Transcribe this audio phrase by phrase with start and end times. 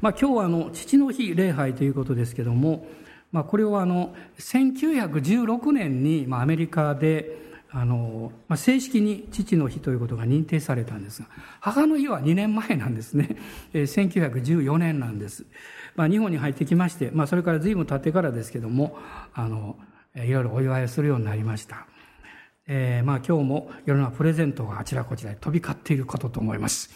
[0.00, 2.86] まあ、今日はあの父の日礼拝ということですけども、
[3.32, 11.28] まあ、これはあの1916年に、まあ、アメリカであの、正式に父の日ということが認定されたんですが
[11.60, 13.36] 母の日は2年前なんですね、
[13.74, 15.44] えー、1914年なんです、
[15.94, 18.96] まあ、日本に入ってきまして、まあ、それから随分経ってからですけども
[19.34, 19.76] あの
[20.14, 21.86] いろいろお祝いをするようになりました。
[22.68, 26.90] えー、まあ今日も世の中プレゼントがあちらこちらで飛び交っていることと思います。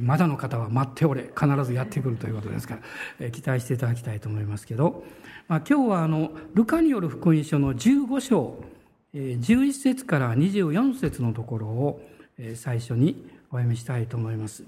[0.00, 2.80] まだの方は待っておれ、必ずやってくるということですから、
[3.20, 5.04] え、期待していただきたいと思いますけど、
[5.46, 8.64] まあ、今日はあの、ルカによる福音書の15章、
[9.12, 12.00] え、11節から24節のところを、
[12.38, 14.64] え、最初にお読みしたいと思います。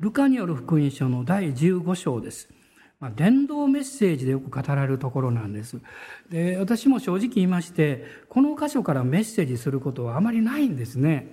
[0.00, 2.48] ルカによる福音書の第15章です。
[2.98, 5.78] まあ、伝道メッセージでよく語られるところなんです。
[6.30, 11.28] で、私も正直言いまして、この箇所からメッセージすることはあまりないんですね。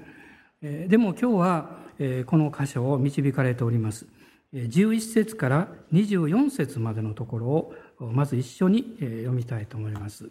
[0.62, 1.83] えでも今日は、
[2.26, 4.08] この箇所を導かれております。
[4.54, 10.30] 11節から24節までのところをまず一緒に読みたいと思います。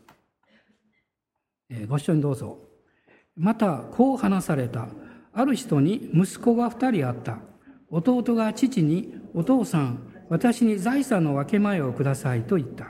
[1.88, 2.58] ご一緒にどうぞ。
[3.36, 4.88] またこう話された。
[5.32, 7.38] ある人に息子が二人あった。
[7.90, 9.98] 弟が父に、お父さん、
[10.28, 12.88] 私に財産の分け前をくださいと言った。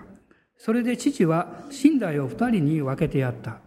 [0.56, 3.60] それで父は寝台を二人に分けてやった。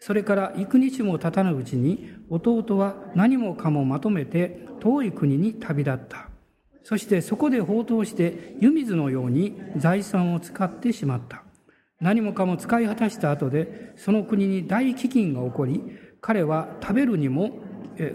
[0.00, 6.28] それから幾日も経たぬうちに弟は何もかもまとめて遠い国に旅立った。
[6.84, 11.42] そしてそこで放蕩して湯水のように財産を使ってしまった。
[12.00, 15.82] 何もかも使い果たした後でその国に大飢饉が起こり、
[16.20, 17.50] 彼は食べるにも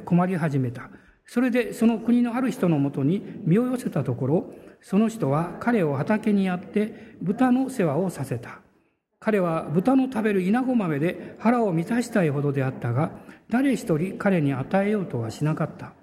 [0.06, 0.90] 困り始めた。
[1.26, 8.63] それでその国のある人のもとに身を寄せたところ、その人は彼を畑にやって豚の世話をさせた。
[9.24, 13.12] 彼は豚の食べる稲子豆で腹を満たしたいほどであったが、
[13.50, 15.94] 誰一人彼に与えようとはしなかった。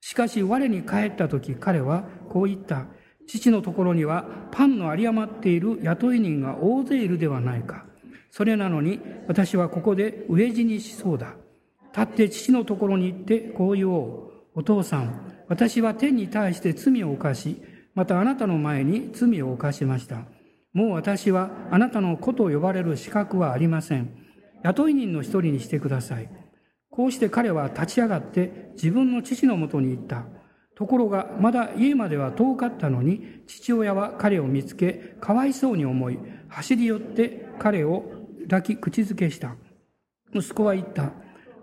[0.00, 2.86] しかし我に帰った時彼はこう言った。
[3.26, 7.84] 父のところにはパンの有り余っている雇い人が大勢いるではないか。
[8.30, 11.34] それなのに私はここで飢え死にしそうだ。
[11.94, 14.32] 立って父のところに行ってこう言おう。
[14.54, 17.60] お父さん、私は天に対して罪を犯し、
[17.94, 20.22] またあなたの前に罪を犯しました。
[20.72, 24.10] もう私はあなたの子と呼ばれる資格はありません。
[24.62, 26.30] 雇い人の一人にしてください。
[26.90, 30.24] こうして彼は立ち上がって自分の父のもとに行った。
[30.74, 36.18] ところがまだ家までは遠かったのに父親は彼を見つけかわいそうに思い
[36.48, 38.04] 走り寄って彼を
[38.44, 39.56] 抱き口づけした。
[40.34, 41.12] 息子は言った。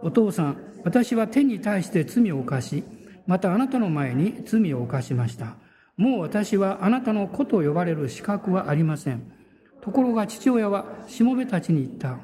[0.02, 2.84] お父さん、私は天に対して罪を犯し、
[3.28, 5.58] またあなたの前に罪を犯しました。
[6.00, 9.34] もう私はあなたの子と呼ばれる資格はありません。
[9.82, 12.20] ところが父親はしもべたちに言った。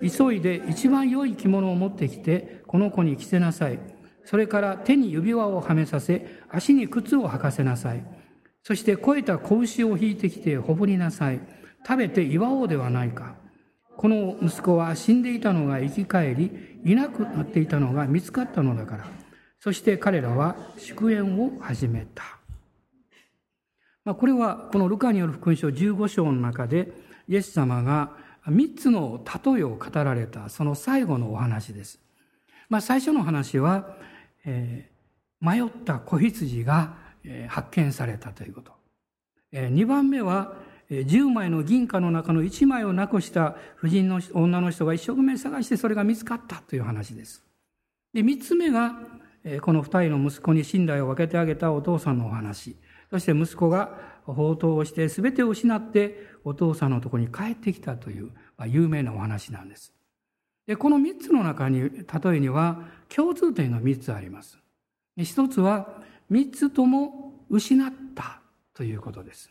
[0.00, 3.78] 急いで一番良い着物を持ってきて、この子に着せなさい。
[4.24, 8.02] それから手に指輪をはめさせ、足に靴を履かせなさい。
[8.62, 11.40] そして肥えた子牛を引いてきてほぶりなさい。
[11.86, 13.34] 食べて祝おうではないか。
[13.98, 19.04] この息子は死んでいたのが生き返り、いなくなっていたのが見つかったのだから。
[19.58, 22.39] そして彼らは祝宴を始めた。
[24.04, 26.92] まあ、これはこのルカによる福音書15章の中で
[27.28, 28.12] イエス様が
[28.46, 31.98] 3つの例えを語られたその最後のお話です。
[32.68, 33.96] まあ、最初の話は、
[34.44, 36.94] えー、迷った子羊が
[37.48, 38.72] 発見されたということ。
[39.52, 40.54] 2番目は
[40.90, 47.44] 10枚の銀貨の中の1枚をなくした婦人の女の人が一生懸命探してそれが見つかったという話です。
[48.12, 48.94] で、3つ目が
[49.62, 52.76] この2人の息子に信頼を分けてあげたお父さんのお話。
[53.10, 59.92] そして息子が放蕩をして全てを失ってお父さんのところに帰ってきたという、まあ、有名なお話なんです。
[60.66, 64.58] で、この3つの中に、例えには共通点が3つあります。
[65.16, 66.00] 一つは
[66.30, 68.40] 3つとも失った
[68.74, 69.50] ということです。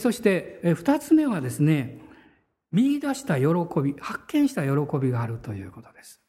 [0.00, 2.00] そして2つ目はですね、
[2.72, 3.46] 見出した喜
[3.80, 6.20] び、発見した喜びがあるということです。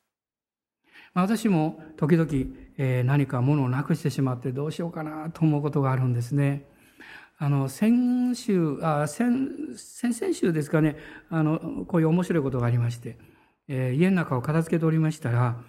[1.15, 2.29] 私も時々、
[2.77, 6.65] えー、何か物をなくしてしまってどうしようかなと思うことがあるんですね。
[7.39, 10.97] あの、先週、あ先、先々週ですかね、
[11.29, 13.17] あの、こういう面白いことがありまして、
[13.67, 15.61] えー、家の中を片付けておりましたら、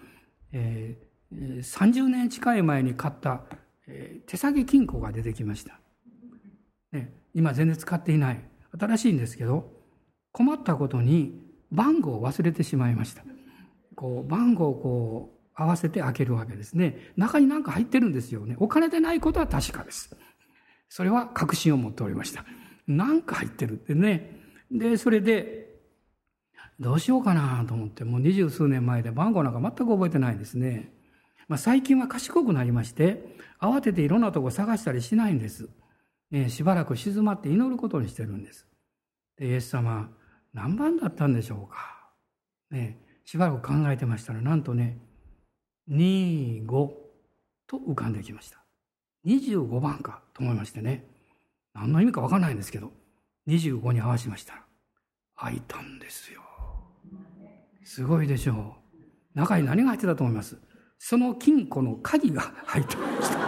[0.52, 3.42] えー、30年近い前に買った、
[3.86, 5.78] えー、手提げ金庫が出てきました。
[6.92, 8.40] ね、今全然使っていない。
[8.78, 9.70] 新しいんですけど、
[10.32, 11.38] 困ったことに
[11.70, 13.24] 番号を忘れてしまいました。
[13.94, 17.12] こう、番号をこう、合わせて開けるわけですね。
[17.16, 18.56] 中に何か入ってるんですよね。
[18.60, 20.16] お金でないことは確かです。
[20.88, 22.44] それは確信を持っておりました。
[22.86, 24.38] 何か入ってるってね。
[24.70, 25.66] で、それで、
[26.78, 30.92] どうしようかなと思って、もう二十数年前で番号なんか全く覚えてないですね。
[31.48, 35.68] まあ、最近は賢くなりまして、慌てていろんなとこ探したりしないんです。
[36.30, 38.68] ね、しばらく静まって祈ることにしてるんです。
[39.36, 40.10] でイエス様、
[40.52, 42.12] 何番だったんでしょうか。
[42.70, 45.07] ね、しばらく考えてましたら、なんとね、
[45.90, 46.90] 2、5
[47.66, 48.58] と浮かんできました。
[49.26, 51.06] 25番かと思いましてね。
[51.74, 52.92] 何の意味か分かんないんですけど、
[53.48, 54.62] 25に合わしましたら、
[55.36, 56.42] 開いたんですよ。
[57.84, 58.76] すごいでしょ
[59.34, 59.38] う。
[59.38, 60.58] 中に何が入ってたと思います？
[60.98, 63.38] その金庫の鍵が入ってました。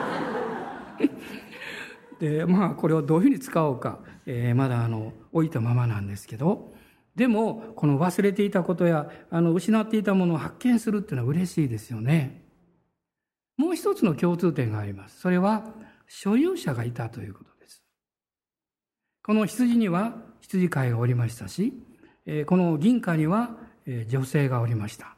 [2.20, 6.74] でまあこれをどういうふうに使おうか、えー、まだあの置いたままなんですけど
[7.20, 12.46] でもこの忘れていたことやあの失っていたものを発見するっていうのは嬉しいですよね。
[13.58, 15.20] もう一つの共通点があります。
[15.20, 15.66] それは
[16.08, 17.82] 所有者がいたということです。
[19.22, 21.74] この羊には羊飼いがおりましたし、
[22.46, 23.54] この銀貨には
[24.08, 25.14] 女性がおりました。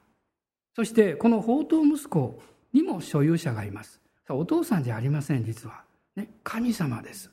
[0.75, 4.01] そしてこの宝刀息子にも所有者がいます。
[4.29, 5.85] お父さんじゃありません、実は。
[6.17, 7.31] ね、神様です。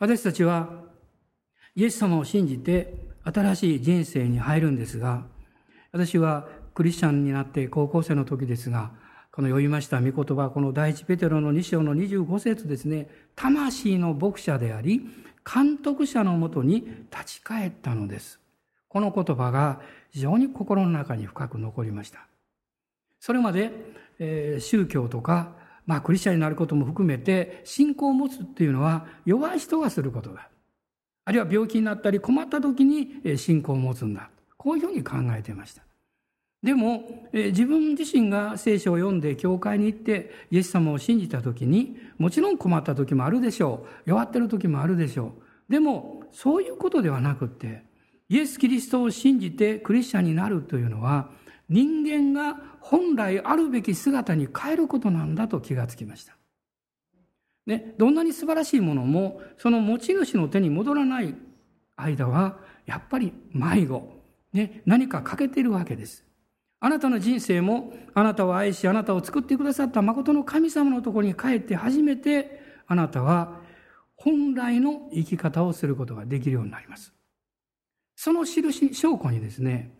[0.00, 0.86] 私たちは
[1.76, 5.24] イエス様を信じて新しい人生に入るんですが、
[5.92, 8.92] 私はクリスチャンになって高校生の時ですが、
[9.32, 15.02] この読みました御言葉、この第一ペテロの2章の25節ですね、魂の牧者であり、
[15.52, 18.40] 監督者のもとに立ち返ったのです。
[18.88, 19.80] この言葉が
[20.10, 22.26] 非常に心の中に深く残りました。
[23.20, 23.70] それまで、
[24.18, 25.52] えー、宗教とか、
[25.86, 30.49] まあクリスチャンになることも含めて信仰を持つっていうのは弱い人がすることだ。
[31.30, 34.30] あるいは病気になったり困った時に信仰を持つんだ。
[34.56, 35.84] こういうふうに考えていました。
[36.60, 44.10] でも、自分自身が聖書を読んで教会に行ってイエス様を信じた時にもちろん困った時もあるでしょう。
[44.10, 45.34] 弱ってる時もあるでしょ
[45.68, 45.72] う。
[45.72, 47.84] でもそういうことではなくって
[48.28, 51.30] イエス・キリストを信じてクリスチャンになるというのは
[51.68, 56.39] 人間が本来あるべき姿に変えることなんだと気がつきました。
[57.70, 61.36] ね、どんなに素晴らしいものもその持ち主の手に戻らない
[61.96, 64.02] 間はやっぱり迷子、
[64.52, 66.24] ね、何か欠けているわけです。
[66.80, 73.60] あなたの人生もあなたを愛しあなたを作ってくださった誠の神様のところに帰って初めてあなたは
[74.16, 77.14] 本来の生き方をすることができるようになります。
[78.16, 79.92] その印、証拠にですね、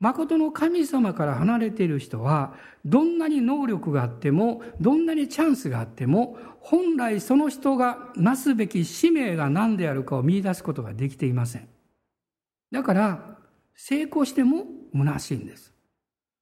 [0.00, 2.54] 誠の神様から離れている人は、
[2.84, 11.68] どんなに能力があっても、どんなにチャンスがあっても、本来その人がなすべき使命が何であるかを見出すことができていません。
[12.70, 13.38] だから、
[13.76, 15.72] 成功しても虚しいんです。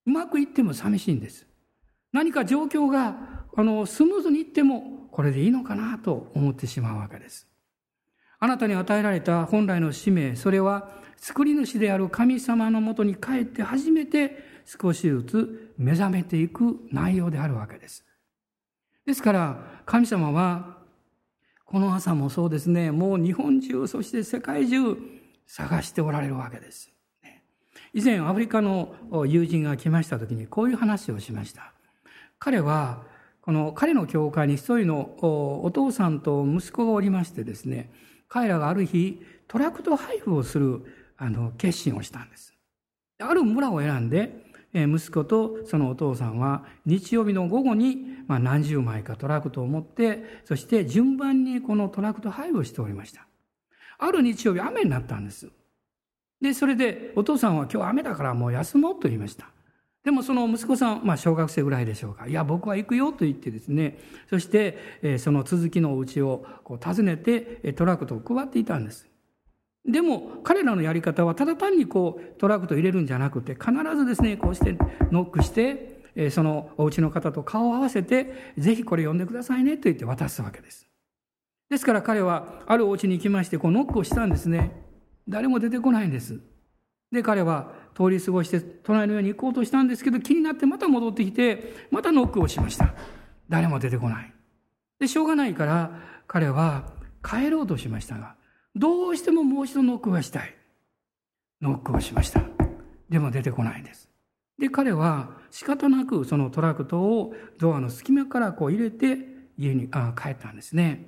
[0.06, 1.46] うまくいっても寂しいんです。
[2.12, 7.48] 何か状況があのスムーズにいってもこれでいいのかなと思ってしまうわけです。
[8.38, 10.90] あなたに与えられた本来の使命、それは
[11.22, 18.04] 作り主である神様のもとに帰って初めて少しずつ目覚めていく内容であるわけです。
[19.06, 20.78] ですから神様は
[21.64, 24.96] この朝もそうですね、もう日本中、そして世界中
[25.46, 26.90] 探しておられるわけです。
[27.94, 28.92] 以前アフリカの
[29.24, 31.72] 友人が来ました時にこういう話をしました。
[32.40, 33.04] 彼は
[33.42, 35.14] この彼の教会に一人の
[35.62, 37.92] お父さんと息子がおりましてですね
[38.28, 42.52] 彼らがある日トラクト配布をするあの決心をしたんです。
[43.20, 53.26] ある村を選んで息子とそのお父さんは日曜日の午後にま何十枚かトラクトを持ってそして順番にこのトラクト配布しておりました。
[53.98, 55.48] ある日曜日雨になったんです。
[56.40, 59.46] で、それでお父さんは今日雨だからもう休もうと言いました。
[60.02, 62.26] でもその息子さん、まあ小学生ぐらいでしょうか。
[62.26, 69.11] いや、僕は行くよと言ってですね、そして、えその続きのお家をこう訪ねてトラクトを配っていたんです。
[69.84, 74.76] でも彼らのやり方はただ単にこうトラクト入れるんじゃなくて必ずですね、こうして
[75.10, 80.86] ノックして、そのお家の方と顔を合わせて、ぜひこれ読んでくださいねと言って渡すわけです。
[81.68, 84.70] ですから彼はあるお家に行きまして、こうノックをしたんですね。
[85.28, 86.38] 誰も出てこないんです。
[87.10, 92.94] で、彼は通り過ごして隣の家に行こうとしたんですけど、気になってまた戻ってきて、またノックをしました。
[93.48, 94.32] 誰も出てこない。
[94.98, 98.36] で、しょうがないから、彼は帰ろうとしましたが、
[98.74, 100.54] どうしてももう一度ノックがしたい。
[101.60, 102.42] ノックをしました。
[103.08, 104.08] でも出てこないんです。
[104.58, 109.18] で、彼は仕方なくそのトラクトをドアの隙間からこう入れて
[109.58, 111.06] 家にあ帰ったんですね。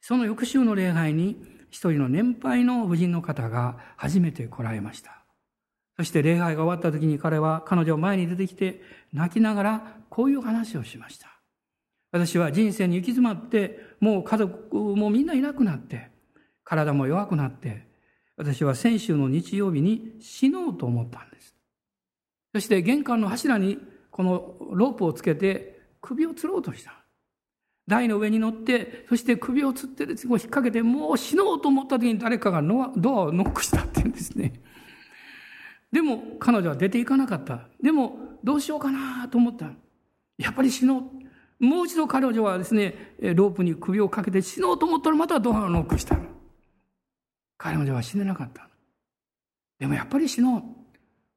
[0.00, 1.36] その翌週の礼拝に
[1.70, 5.22] 一人の年配の婦人の方が初めて来られました。
[5.96, 11.28] そして礼拝が終わった時に彼は彼女を前に出てきて泣きながらこういう話をしました。
[12.12, 16.11] 私は人生に行き詰まってもう家族もみんないなくなって
[16.64, 17.86] 体も弱くなって
[18.36, 21.54] 私は先週の日曜日に死のうと思ったんです。
[22.54, 23.78] そして玄関の柱に
[24.10, 26.92] このロープをつけて首を吊ろうとした。
[27.88, 34.60] 台の上に乗って、そして首を吊ってですね、引っ掛けて、もう死のうと思った時に誰かがドアをノックしたっていうんですね。
[35.90, 37.68] でも彼女は出ていかなかった。
[37.82, 39.70] でもどうしようかなと思った。
[40.38, 41.10] やっぱり死の
[41.60, 41.64] う。
[41.64, 46.18] もう一度彼女はですね、ロープに首をかけて死のうと思ったらまたドアをノックした。
[47.62, 48.68] 彼女は死ねなかった。
[49.78, 50.62] でもやっぱり死のう。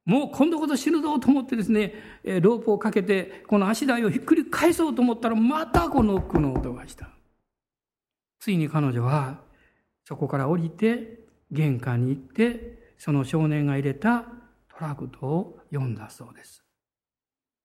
[0.09, 7.09] もう今度こそ死ぬぞと思ってですね、ロープをかけて、この足台をひっくり返そうと思ったら、またこのノックの音がした。
[8.39, 9.41] ついに彼女は、
[10.03, 11.19] そこから降りて、
[11.51, 14.25] 玄関に行って、その少年が入れた
[14.67, 16.63] トラクトを読んだそうです。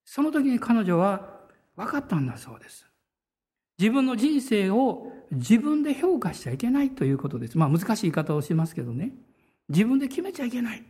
[0.05, 1.39] その時に彼女は
[1.75, 2.90] 分かったんだそうです。
[3.81, 7.57] 自分の人生を自分で評価しちゃいけないということです。
[7.57, 9.13] まあ難しい言い方をしますけどね。
[9.69, 10.83] 自分で決めちゃいけない。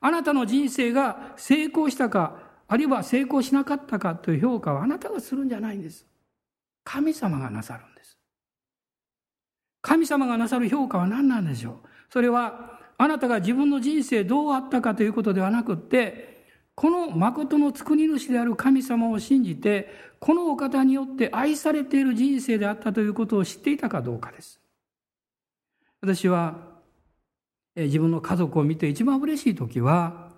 [0.00, 6.04] あなたの人生が成功したか、あるいは成功しなかったかという評価はあなたがするんじゃないんです。
[6.82, 8.18] 神様がなさるんです。
[9.80, 11.76] 神様がなさる評価は何なんでしょう
[12.12, 16.41] それは、あなたが自分の人生どうあったかということではなくって、
[16.82, 24.60] この誠の作り主である神様を信じて、このお方によって愛されている人生であったということを知っていたかどうかです。
[26.00, 26.56] 私は
[27.76, 30.32] 自分の家族を見て一番嬉しい時は、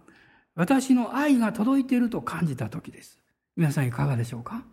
[0.54, 3.18] 私の愛が届いていると感じた時です。
[3.56, 4.64] 皆さんいかがでしょうか？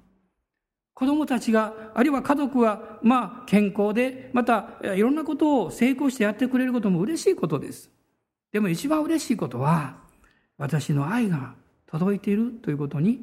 [0.94, 7.90] 子供たちが、あるいは家族は、まあ、健康で、また、いろんなことを成功してやってくれることも嬉しいことです。
[8.52, 10.02] でも一番嬉しいことは、
[10.58, 11.61] 私の愛が
[11.92, 13.20] 届いているということに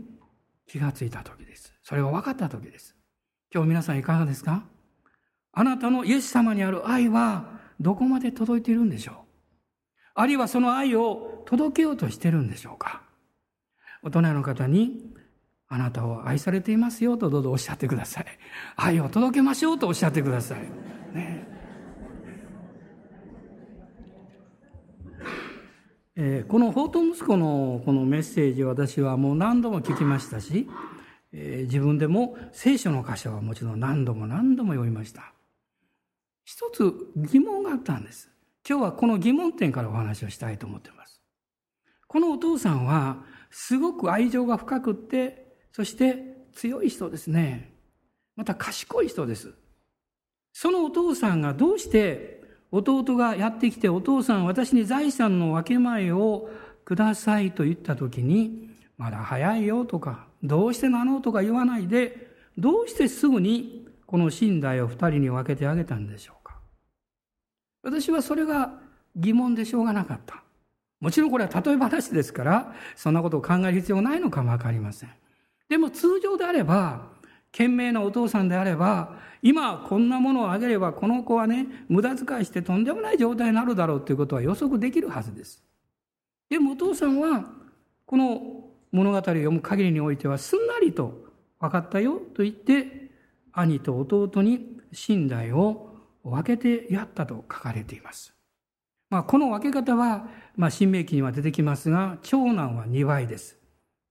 [0.67, 1.73] 気がついた時です。
[1.83, 2.95] それが分かった時です。
[3.53, 4.63] 今日皆さんいかがですか？
[5.53, 9.15] あなたのイエス様にある愛はどこまで届いているんでしょう？
[10.15, 13.01] あるいはその愛を届けようとしてるんでしょうか？
[14.03, 15.15] 大人の方に、
[15.69, 18.27] あなたを愛されていますよとどうぞおっしゃってください。
[18.77, 20.61] 愛を届けましょうとおっしゃってください。
[21.15, 21.48] ね
[26.21, 30.69] えー、この宝刀息子のこのメッセージを私はもう何度も聞きましたし、
[31.33, 35.33] えー、自分でも聖書の箇所はもちろん何度も何度も読みました。
[36.45, 38.29] 一つ疑問があったんです。
[38.69, 41.23] 今日はこの疑問点からお話をしたいと思っています。
[42.09, 43.23] このお父さんは
[43.53, 46.17] すごく愛情が深くって、そして
[46.53, 47.73] 強い人ですね。
[48.35, 49.55] また賢い人です。
[50.53, 52.38] そのお父さんがどうして
[52.71, 56.51] 弟がやってきてお父さん私に財産の分け前を
[56.85, 66.57] くださいと言った時にまだ早いよとかどうしてなのとか言わないでどうしてすぐにこの寝台を二人に分けてあげたんでしょうか
[67.83, 68.73] 私はそれが
[69.17, 70.43] 疑問でしょうがなかった。
[71.01, 75.11] もちろんこれは例え話ですから、そんなことを考える必要ないのかもわかりません。
[75.69, 77.09] でも通常であれば、
[77.53, 85.63] 賢明なお父さんであれば、今こんなものをあげればこの子はね、無駄遣いしてとんでもない状態になるだろうということは予測できるはずです。
[86.51, 87.45] でもお父さんは、
[88.07, 91.27] この物語を読む限りにおいてはすんなりと
[91.61, 93.11] 分かったよと言って、
[93.53, 98.35] 兄と弟に寝台を分けてやったと書かれています。
[99.11, 103.59] まあ、この分け方は、まあ、新明記には出てきますが、長男は2倍です。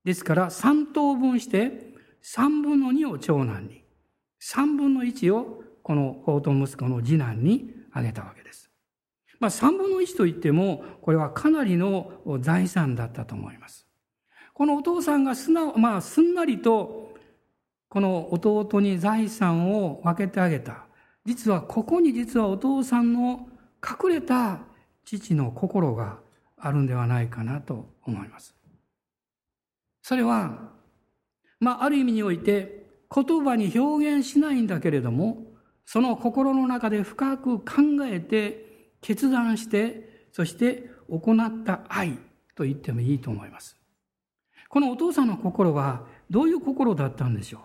[0.04, 1.94] ですから、3等分して、
[2.24, 3.84] 3分の2を長男に、
[4.42, 8.70] 3分の1をこの法と息子の次男にあげたわけです。
[9.40, 13.88] まあ、3分の1といっても、これはかなりの財産だったと思います。
[14.54, 17.16] このお父さんがすな,、まあ、すんなりと、
[17.90, 20.86] この弟に財産を分けてあげた。
[21.26, 23.48] 実はここに実はお父さんの
[23.84, 24.62] 隠れた
[25.06, 26.20] 父の心が
[26.58, 28.56] あるんではないかなと思います。
[30.02, 30.72] それは、
[31.60, 35.46] まあ、ある意味において言葉に表現しないんだけれども、
[35.86, 37.66] その心の中で深く考
[38.04, 38.66] えて、
[39.00, 42.18] 決断して、そして行った愛
[42.56, 43.78] と言ってもいいと思います。
[44.70, 47.62] このお父さんの心はどういう心だったんでしょう？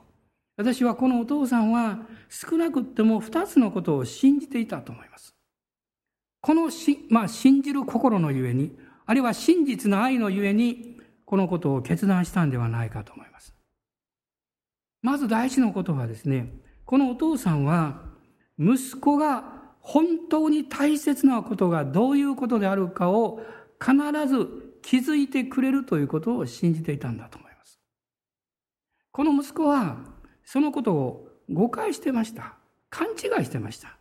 [0.56, 5.34] 私はこのお父さんは少なくっても二つのことを信じていたと思います。
[6.40, 13.54] このし、まあ、信じる心のゆえに、あるいは真実の愛のゆえに、このことを決断したんではないかと思います。
[15.02, 16.54] まず第一のことはですね、
[16.84, 18.02] このお父さんは、
[18.58, 19.44] 息子が
[19.80, 23.40] 本当に大切なことがどういうことであるかを
[23.80, 23.94] 必
[24.28, 24.48] ず
[24.82, 27.80] 気づいてくれるということを信じていたんだと思います。
[29.10, 29.98] この息子は
[30.44, 32.54] そのことを誤解してました。
[32.90, 33.96] 勘違いしてました。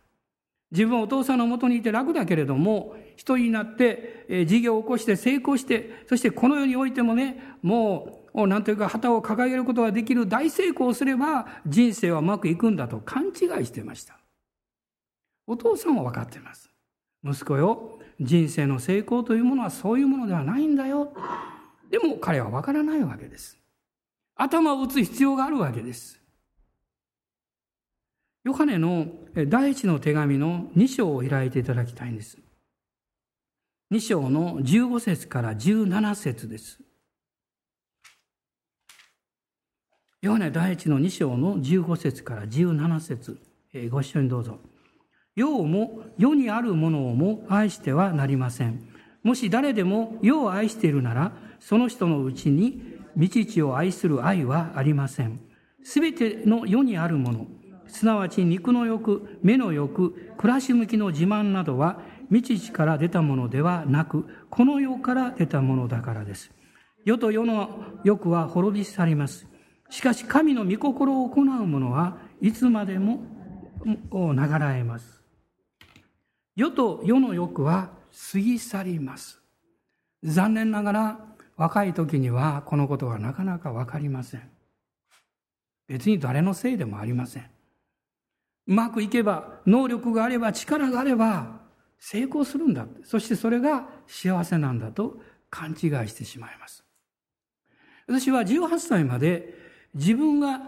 [0.70, 13.32] 自分はお父さんのもとにいて楽だけれども、一人になって、事業を起こして成功して、そしてこの世においてもね、もうなんというか旗を掲げることができる大成功をすれば人生はうまくいくんだと勘違い
[13.66, 14.18] してました。
[15.46, 16.70] お父さんは分かっています。
[17.24, 21.12] 息子よ、人生の成功というものはそういうものではないんだよ。
[21.90, 23.58] でも彼は分からないわけです。
[24.34, 26.20] 頭を打つ必要があるわけです。
[28.44, 29.06] ヨハネの
[29.48, 32.38] 第一の手紙の2章を開いていただきたいんです。
[33.92, 36.80] 2章の15節から17節です。
[40.22, 43.40] ヨハネ第一の2章の15節から17節
[43.90, 44.60] ご一緒にどうぞ。
[45.34, 48.86] 世も世にあるものをも愛してはなりません。
[49.24, 55.40] もし誰でも世を愛しているなら、その人のうちに道地を愛する愛はありません。
[55.82, 57.48] すべての世にあるもの、
[57.88, 62.00] すなわち肉の欲、目の欲、暮らし向きの自慢などは、
[62.30, 66.52] 道地から出たものではなく、この世から出たものだからです。
[67.04, 69.48] 世と世の欲は滅び去ります。
[69.92, 73.20] しかし神の御心を行う者はいつまでも
[73.84, 75.22] 流らえます。
[76.56, 77.90] 世と世の欲は
[78.32, 79.38] 過ぎ去ります。
[80.22, 81.26] 残念ながら
[81.58, 84.48] 若い時にはこのことがなかなかわかりません。
[85.88, 87.42] 別に誰のせいでもありません。
[87.42, 91.60] うまくいけば、能力があれば、力があれば、
[91.98, 92.86] 成功するんだ。
[93.04, 95.20] そしてそれが幸せなんだと
[95.50, 95.76] 勘違い
[96.08, 96.82] してしまいます。
[98.06, 99.61] 私は18歳まで
[99.94, 100.60] 自分が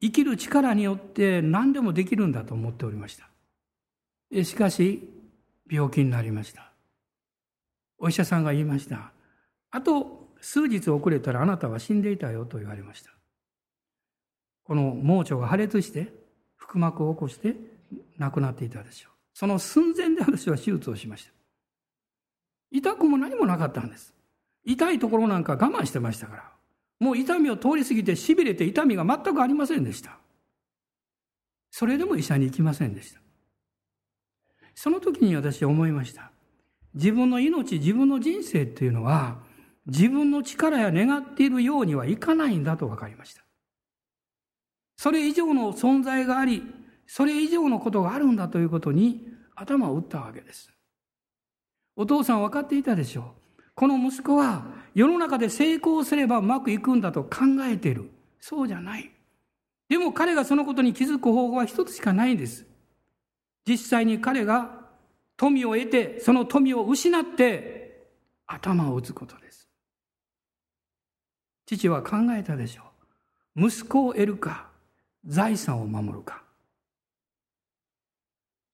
[0.00, 4.44] 生きる力によって何でもできるんだと思っておりました。
[4.44, 5.08] しかし、
[5.70, 6.72] 病気になりました。
[7.98, 9.12] お医者さんが言いました。
[9.70, 13.10] あと数日遅れたらあなたは死んでいたよと言われました。
[14.64, 16.12] この盲腸が破裂して
[16.56, 17.56] 腹膜を起こして
[18.18, 19.12] 亡くなっていたでしょう。
[19.34, 21.32] その寸前で私は手術をしました。
[22.70, 24.12] 痛くも何もなかったんです。
[24.64, 26.51] 痛いところなんか我慢してましたから。
[27.02, 30.18] もう痛みを通り過ぎて痺れて痛みが全くありませんでした。
[31.72, 33.20] それでも医者に行きませんでした。
[34.76, 36.30] その時に私は思いました。
[36.94, 39.38] 自分の命、自分の人生っていうのは、
[39.84, 43.42] 自分の力や願っているようにはいかないんだと分かりました。
[44.96, 46.62] それ以上の存在があり、
[47.08, 49.26] それ以上のことがあるんだということに
[49.56, 50.70] 頭を打ったわけです。
[51.96, 53.62] お父さん分かっていたでしょう。
[53.74, 58.10] この息子は世の中で成功すればうまくいくんだと考えている。
[58.40, 59.10] そうじゃない。
[59.88, 62.66] でも彼がそのことに気づく方法は一つしかないんです。
[63.66, 64.82] 実際に彼が
[65.36, 68.06] 富を得て、その富を失って
[68.46, 69.68] 頭を打つことです。
[71.66, 72.82] 父は考えたでしょ
[73.56, 73.68] う。
[73.68, 74.68] 息子を得るか、
[75.24, 76.42] 財産を守るか。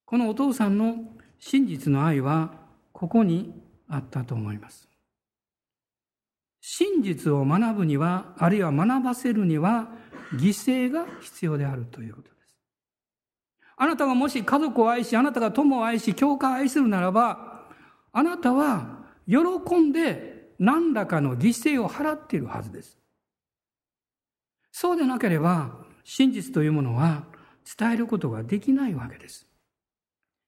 [0.04, 0.96] このお父さんの
[1.38, 2.52] 真実の愛は
[2.92, 3.52] ここに
[3.88, 4.87] あったと思います。
[6.70, 9.88] 真実を学ぶには、あるいは学ばせるには、
[10.34, 12.58] 犠牲が必要であるということです。
[13.74, 17.64] あなたがもし家族を愛し、あなたが友を愛し、教会を愛するならば、
[18.12, 19.38] あなたは喜
[19.78, 22.98] んで何らかの犠牲を払っているはずです。
[24.70, 27.24] そうでなければ、真実というものは
[27.78, 29.46] 伝えることができないわけです。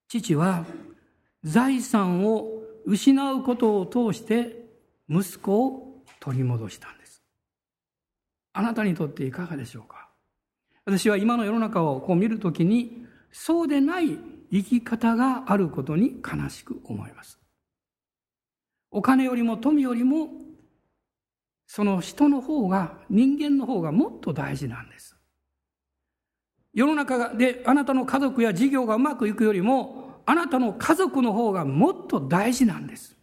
[0.06, 0.66] 父は
[1.44, 4.66] 財産を失うことを通して
[5.08, 5.89] 息子を
[6.20, 7.22] 取り戻したんです。
[8.52, 10.08] あなたにとっていかがでしょうか？
[10.84, 14.18] 私は今の世の中をこう見るときにそうでない
[14.52, 17.40] 生き方があることに悲しく思います。
[18.90, 20.28] お金よりも富よりも
[21.66, 25.16] その人の方が人間の方がもっと大事なんです。
[26.74, 33.16] 世の中であなたの家族や事業がうまくいくよりも、あなたの家族の方がもっと大事なんです。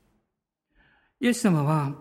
[1.20, 1.96] イエス様は、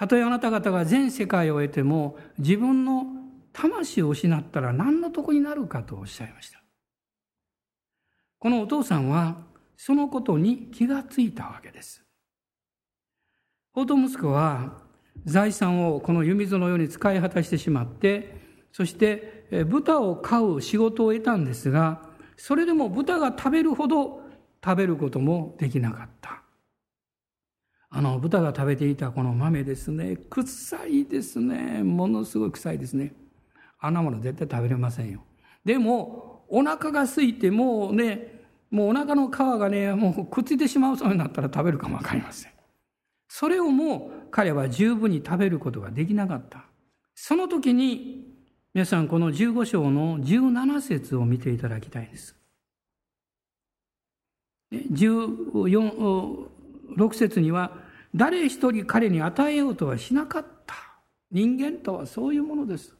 [0.00, 3.04] たとえあなた方が全世界を得ても、自分の
[3.52, 6.62] 魂を失ったら何の得になるかとおっしゃいました。
[8.38, 9.42] このお父さんは、
[9.76, 12.02] そのことに気がついたわけです。
[13.74, 14.78] 法と息子は、
[15.26, 18.40] 財産をこの弓図のように使い果たしてしまって、
[18.72, 22.08] そして豚を飼う仕事を得たんですが、
[22.38, 24.22] それでも豚が食べるほど
[24.64, 26.39] 食べることもできなかった。
[27.90, 31.82] あの、豚が食べていたこの豆ですね、臭いですね。
[31.82, 33.12] ものすごい臭いですね。
[33.80, 35.22] あんなもの絶対食べれませんよ。
[35.64, 42.52] でも、お腹が空いてもうね、もうお腹の皮がね、もうくっついてしまうそうになったら食べるかもわかりません。
[43.28, 46.64] それをもう彼は十分に食べることができなかった。
[47.14, 48.30] その時に
[48.72, 52.36] 皆さん、この15章の17節を見ていただきたいんです。
[54.72, 56.46] 14、
[56.96, 57.78] 6節には、
[58.14, 60.74] 誰一人彼に与えようとはしなかった
[61.30, 62.94] 人間とはそういうものです。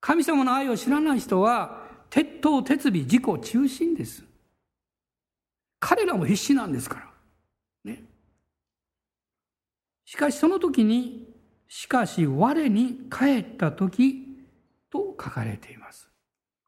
[0.00, 4.24] 神様の愛を知らない人は、鉄頭鉄尾自己中心です。
[5.80, 6.96] 彼らも必死なんですか
[7.84, 7.92] ら。
[7.92, 8.04] ね。
[10.04, 11.28] しかしその時に、
[11.68, 14.26] しかし我に帰った時
[14.90, 16.08] と書かれています。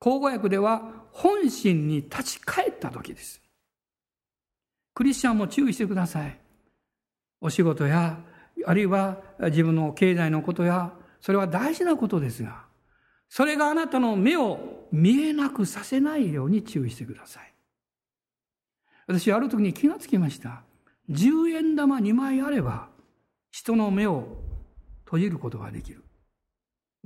[0.01, 3.41] 口語訳では本心に立ち返った時です。
[4.95, 6.39] クリスチャンも注意してください。
[7.41, 8.19] お仕事や、
[8.67, 12.65] あるいは自分の経済のことや、それは大事なことですが、
[13.29, 17.53] それがあなたの目を見えなくさせないように注意してください。
[19.07, 20.63] 私、ある時に気がつきました。
[21.11, 22.89] 10円玉2枚あれば、
[23.51, 24.27] 人の目を
[25.05, 26.03] 閉じることができる。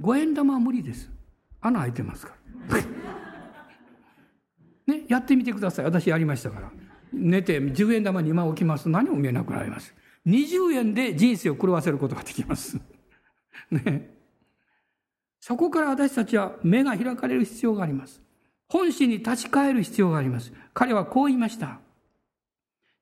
[0.00, 1.10] 5円玉は無理です。
[1.60, 2.34] 穴開いてますか
[2.70, 2.76] ら。
[4.94, 5.84] ね、やってみてください。
[5.84, 6.72] 私やりましたから。
[7.12, 9.94] 寝て10円玉2枚置きますと何も見えなくなります。
[10.26, 12.78] 20円で人生を狂わせることができます。
[13.70, 14.10] ね。
[15.40, 18.22] そこから私たちは目が開かれる必要があります。
[18.68, 20.52] 本心に立ち返る必要があります。
[20.72, 21.80] 彼はこう言いました。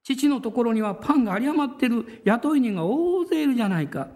[0.02, 4.08] 父のところにはパンが有り余っている雇い人が大勢いるじゃないか。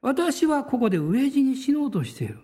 [0.00, 2.38] 私はここで飢え死に死のうとしている。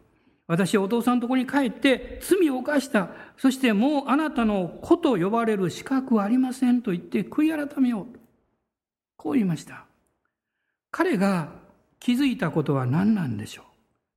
[0.49, 3.11] 私はお父さんのところに帰って罪を犯した。
[3.37, 8.19] そしてもうあなたの子と呼ばれる資格はありませんと言って悔い改めよう。
[9.17, 9.90] こう言いました。
[10.91, 11.53] 彼が
[11.99, 13.65] 気づいたことは何なんでしょう？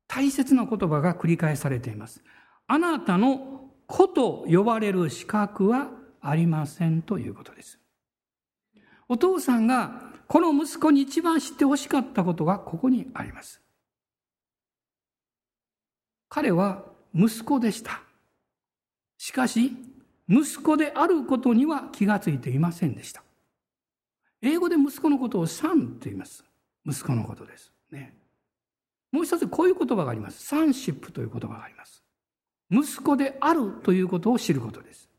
[0.08, 2.24] 大切な言葉が繰り返されています。
[2.68, 5.90] あなたの子と呼ばれる資格は
[6.22, 7.80] ありませんということです。
[9.10, 13.62] お父さんがこの息子に一番知ってほしかったことがここにあります。
[16.30, 18.02] 彼は息子でした。
[19.18, 19.72] しかし、
[20.28, 23.24] 息子であることには気がついていませんでした。
[24.42, 26.44] 英語で息子のことをサンと言います。
[26.86, 27.72] 息子のことです。
[27.92, 28.16] ね。
[29.12, 30.44] もう一つこういう言葉があります。
[30.44, 32.04] サンシップという言葉があります。
[32.72, 35.10] 息子であるということを知ることです。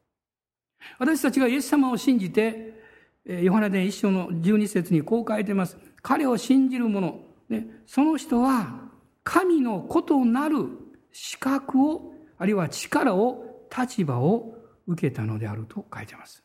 [0.99, 2.83] 私たちがイエス様を信じて、
[3.25, 5.79] ヨハネ伝一章の12節にこう書いてます。
[6.03, 8.91] 彼を信じる者、ね、その人は
[9.23, 10.69] 神の子となる
[11.13, 14.55] 資格を、あるいは力を、立場を
[14.87, 16.45] 受けたのであると書いてます。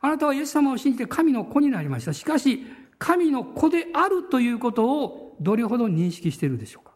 [0.00, 2.12] あなたはイエス様を信じて神の子になりました。
[2.12, 2.64] しかし、
[2.98, 6.92] 神の子であるということをどれほど認識しているでしょうか？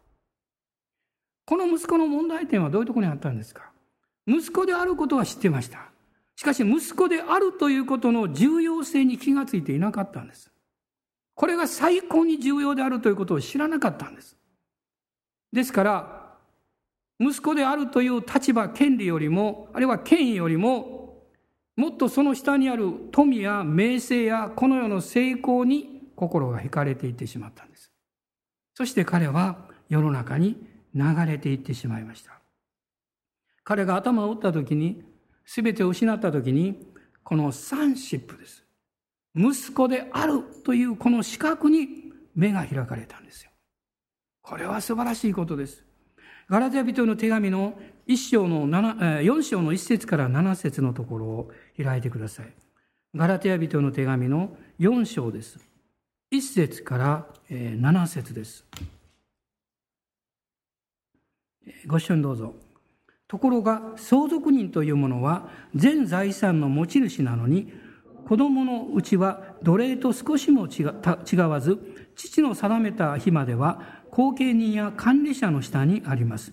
[1.47, 3.71] この息子の問題点はどういうところにあったんですか？
[4.27, 5.91] 息子であることは知ってました。
[6.37, 10.51] しかし息子であるということの重要性に気がついていなかったんです。
[11.35, 14.37] これが最高に重要であるということを知らなかったんです。
[15.53, 16.35] ですから、
[17.19, 21.00] 息子であるという立場、権利よりも、あるいは権威よりも、
[21.81, 27.91] もっとその下にある富や名声やこの世の成功に心が惹かれていってしまったんです。
[28.75, 29.57] そして彼は
[29.89, 30.63] 世の中に
[30.95, 32.39] 流れていってしまいました。
[33.65, 35.03] 彼が頭を打った時に、
[35.47, 36.87] 全てを失った時に、
[37.25, 38.63] このサンシップです。
[39.35, 43.51] 息子であるというこの資格に目が開かれたんですよ。
[44.43, 45.83] これは素晴らしいことです。
[46.51, 47.81] ガラテヤ人の手紙の
[48.11, 52.53] 一章の4章の1節から7節のところを開いてください。
[53.15, 55.61] ガラテヤ人の手紙の4章です。
[56.33, 58.65] 1節から7節です。
[61.87, 62.57] ご一緒にどうぞ。
[63.29, 67.73] ところが相続人というものは全財産の持ち主なのに
[68.27, 70.83] 子供のうちは奴隷と少しも違
[71.37, 71.79] わず
[72.17, 76.53] 父の定めた日までは後継人や管理者の下にあります。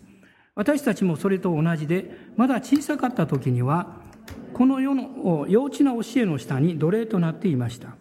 [0.58, 4.02] 私たちもそれと同じでまだ小さかった時には
[4.54, 7.96] この世の幼稚な教えの下に奴隷となっていました。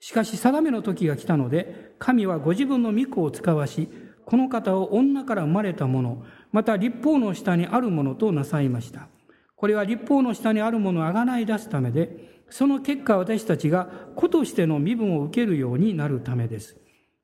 [0.00, 3.88] しかし定めの時が来たので神はご自分の御子を使わし
[4.24, 9.08] この方を女から生まれたものまた立法の下にあるものとなさいました。
[9.54, 16.76] これは立法の下にあるものをあがない出すためで、その結果私たちが子としての身分を受けるようになるためです。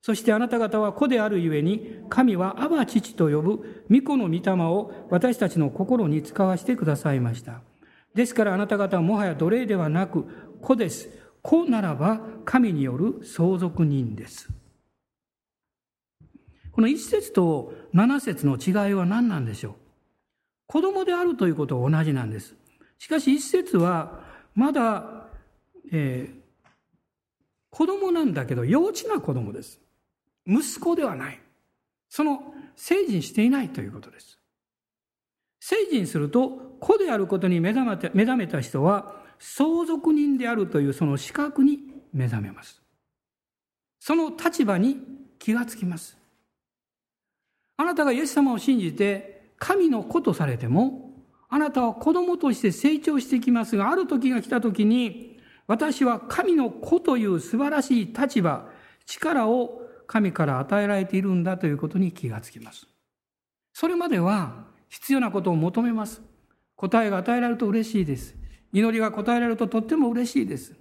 [0.04, 7.62] そしてあなた方は子であるゆえに、神はアバ父と呼ぶ御子の御霊を私たちの心に使わせてくださいました。
[8.14, 10.26] ですからあなた方はもはや奴隷ではなく
[10.60, 11.08] 子です。
[11.40, 14.50] 子ならば神による相続人です。
[16.70, 19.74] この一節と七節の違いは何なんでしょう？
[20.66, 22.54] 子供であるということは同じなんです。
[22.98, 24.20] しかし一節は
[24.54, 25.28] まだ、
[25.90, 26.66] えー、
[27.70, 29.80] 子供なんだけど幼稚な子供です。
[30.46, 31.40] 息子ではない。
[32.08, 34.38] その成人していないということです。
[35.60, 41.78] 成人すると子であることに目覚めた目覚めた人は相続人であるというその資格に
[42.12, 42.82] 目覚めます。
[43.98, 44.98] その立場に
[45.38, 46.18] 気がつきます。
[47.76, 51.12] あなたがイエス様を信じて神の子とされても、
[51.48, 58.68] あなたは子供として成長してきますが、ある時が来た時に、私は神の子という素晴らしい立場、
[59.06, 62.86] 力を神から与えられているんだということに気がつきます。
[63.72, 66.22] それまでは必要なことを求めます。
[66.76, 68.36] 答えが与えられると嬉しいです。
[68.72, 70.74] 祈りが答えられるととっても嬉しいです。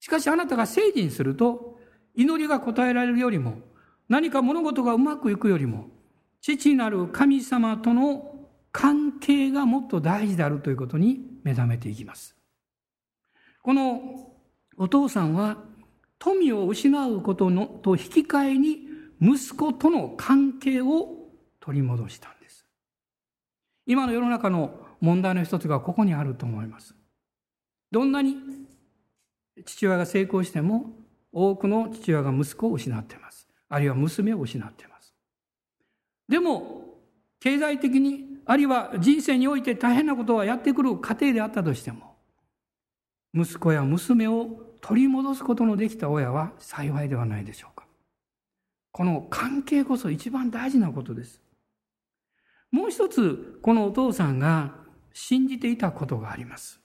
[0.00, 1.78] しかしあなたが成人すると、
[2.14, 3.58] 祈りが答えられるよりも、
[4.08, 5.88] 何か物事がうまくいくよりも、
[6.40, 12.34] 父なる神様との関係がもっと大事であるということに目覚めていきます。
[13.62, 14.32] この
[14.76, 15.58] お父さんは
[16.24, 18.78] 富を失うことのと引き換えに
[19.20, 21.16] 息子との関係を
[21.58, 22.64] 取り戻したんです。
[23.86, 26.94] 今の世の中の問題の一つがここにあると思います。
[27.90, 28.36] どんなに
[29.66, 30.92] 父親が成功しても
[31.32, 33.48] 多くの父親が息子を失っています。
[33.68, 35.12] あるいは娘を失っています。
[36.28, 36.84] でも、
[37.40, 42.14] 経済的に、あるいは人生において大変なことはやってくる過程であったとしても、
[43.34, 47.86] 息子や娘を取り戻すことのできた親は幸いではないでしょうか。
[48.90, 51.40] この関係こそ一番大事なことです。
[52.70, 54.74] もう一つ、このお父さんが
[55.14, 56.80] 信じていたことがあります。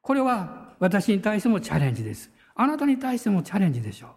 [0.00, 2.30] これは私に対してもチャレンジです。
[2.54, 4.10] あなたに対してもチャレンジでしょう。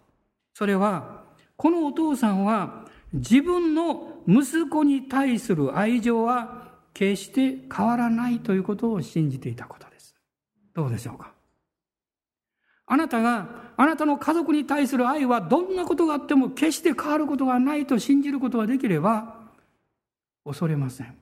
[0.54, 1.24] それは、
[1.56, 10.14] このお父さんは自分の息子に対する愛情は決して変わらないということを信じていたことです。
[10.74, 11.37] どうでしょうか？
[12.88, 19.36] あなたがあなたの家族に対する愛はどんなことがあっても決して変わることがないと信じることができれば
[20.44, 21.14] 恐れません。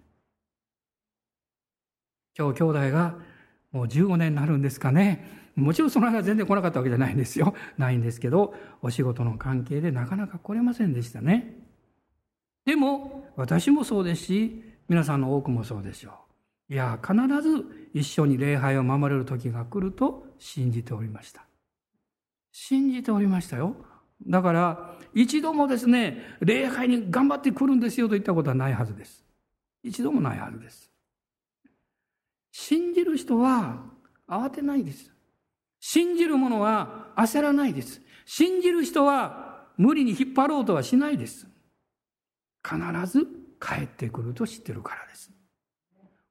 [2.39, 3.17] 今日兄弟が
[3.73, 5.51] もう15年になるんですかね。
[5.57, 7.55] もちろんその間全然来なかったわけじゃないんですよ。
[7.79, 11.57] ないんですけど、お仕事の関係でなかなか来れませんでしたね。
[12.67, 16.11] でも、私もそうですし、皆さんの多くもそうでしょ
[16.69, 16.75] う。
[16.75, 21.46] いや、必ず一緒に礼拝を守れる時が来ると信じておりました。
[22.59, 23.77] 信じておりましたよ。
[24.27, 29.23] だから、一度もですね、礼拝に頑張ってくるんですよと言ったことはないはずです。
[29.83, 30.91] 一度もないはずです。
[32.53, 33.85] 信じる人は
[34.27, 35.13] 慌てないです。
[35.81, 38.01] 信じる者は焦らないです。
[38.25, 41.47] 信じる人は無理に引っ張ろうとはしないです。
[42.67, 43.27] 必ず
[43.61, 45.31] 帰ってくると知ってるからです。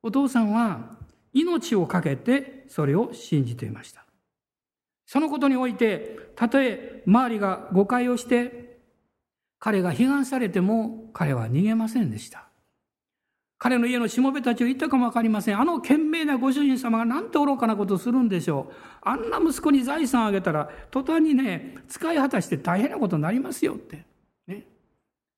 [0.01, 0.97] お父さんは
[1.33, 4.04] 命を懸けてそれを信じていました。
[5.05, 8.79] そのことにおいて、たとえ周りが誤解をして、
[9.59, 12.45] 彼が批判されても彼は逃げませんでした。
[13.57, 15.59] 彼の家のしもべたちを言ったかもわかりません。
[15.59, 18.73] あの賢明なご主人様がなんて愚かなことをするんでしょう。
[19.01, 24.05] あんな息子に財産をあげたら、途端にね、使い果たして大変なことになりますよって。
[24.47, 24.67] ね。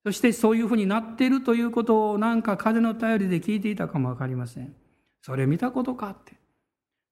[0.03, 4.73] そしてそういうふうになっているということをなんか風の便りで聞いていたかもわかりません。
[5.21, 6.36] それ見たことかって。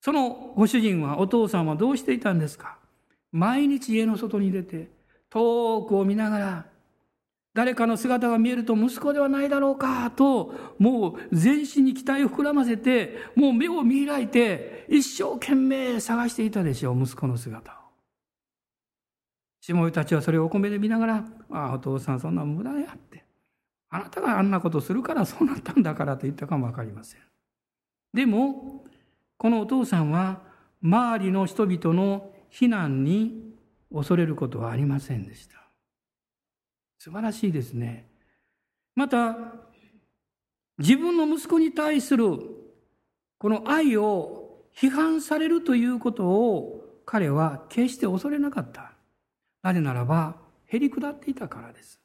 [0.06, 2.78] そのご主人は、お父さんはどうしていたんですか？
[3.32, 4.92] 毎日家の外に出て、
[5.32, 6.66] 遠くを見ながら、
[7.56, 17.76] 誰かの姿が見えると息子ではないだろうかと、もう全身に期待を膨らませて、もう目を見開いて、一生懸命探していたでしょう、息子の姿を。
[19.62, 23.24] しもべたちはそれをお米で見ながら、ああ、お父さんそんな無駄やって。
[23.90, 27.22] あなたがあんなことするからそうなったんだからと言ったかもわかりません。
[28.14, 28.85] でも、
[29.46, 30.42] このお父さんは、
[30.82, 33.54] 周りの人々の非難に
[33.94, 35.68] 恐れることはありませんでした。
[36.98, 38.10] 素晴らしいですね。
[38.96, 39.38] また、
[40.80, 42.26] 自分の息子に対する
[43.38, 48.94] この愛を批判されるということを彼は決して恐れなかった。
[49.62, 52.02] なぜならば、へり下っていたからです。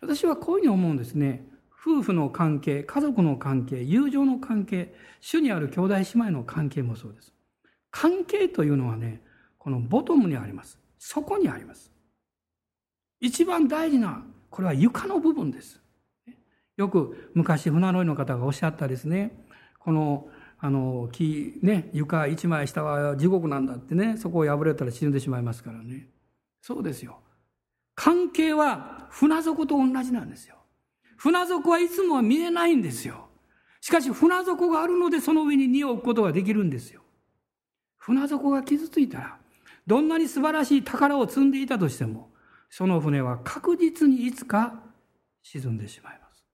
[0.00, 1.46] 私はこういうふうに思うんですね。
[1.86, 7.34] 夫婦の関係、家族の関係、友情の関係、主にある兄弟姉妹の関係もそうです。
[7.90, 9.22] 関係というのはね、
[9.58, 10.78] このボトムにあります。
[10.98, 11.92] そこにあります。
[13.20, 15.78] 一番大事な、これは床の部分です。
[16.78, 19.44] よく昔船乗りの方がおっしゃったですね、
[19.78, 20.26] この、
[20.60, 26.08] あの、木、ね、床一枚下は地獄なんだってね、そこを破れたら死んでしまいますからね。
[26.62, 27.20] そうですよ。
[27.94, 30.56] 関係は船底と同じなんですよ。
[31.16, 33.28] 船底はいつもは見えないんですよ。
[33.80, 37.02] しかし船底があるのでその上に荷を置くことができるんですよ。
[37.96, 39.38] 船底が傷ついたら、
[39.86, 42.30] どんなに素晴らしい宝を積んでいたとしても、
[42.70, 44.82] その船は確実にいつか
[45.42, 46.44] 沈んでしまいます。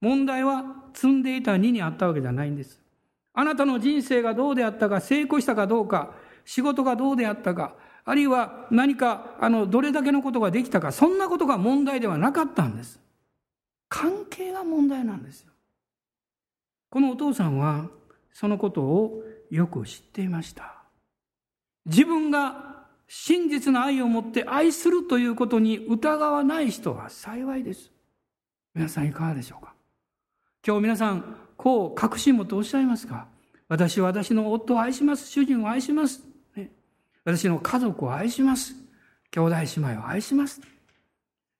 [0.00, 2.80] 問題は積んでいた荷にあったわけじゃないんです。
[3.32, 13.00] あなたの人生がどうであったか、成功したかどうか、仕事がどうであったか、あるいは何か、あの、どれだけのことができたか、そんなことが問題ではなかったんです。
[13.94, 15.52] 関係が問題なんですよ。
[16.90, 17.88] このお父さんは
[18.32, 20.82] そのことをよく知っていました。
[21.86, 27.92] 自分が真実な愛を持って愛するということに疑わない人は幸いです。
[28.74, 29.74] 皆さんいかがでしょうか？
[30.66, 33.28] 今日皆さん、こう確信持っておっしゃいますか？
[33.68, 35.30] 私は私の夫を愛します。
[35.30, 36.24] 主人を愛します。
[36.56, 36.72] ね、
[37.24, 38.74] 私の家族を愛します。
[39.30, 40.60] 兄弟姉妹を愛します。